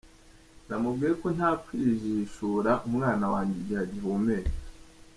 [0.67, 4.55] Namubwiye ko ntakwijishura umwana wanjye igihe agihumeka.